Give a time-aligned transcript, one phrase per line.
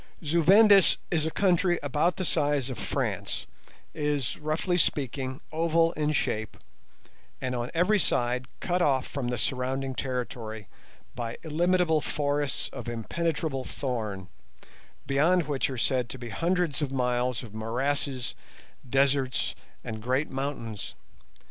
[0.25, 3.45] Zu Vendis is a country about the size of France,
[3.93, 6.57] is, roughly speaking, oval in shape;
[7.39, 10.67] and on every side cut off from the surrounding territory
[11.13, 14.27] by illimitable forests of impenetrable thorn,
[15.05, 18.33] beyond which are said to be hundreds of miles of morasses,
[18.89, 20.95] deserts, and great mountains.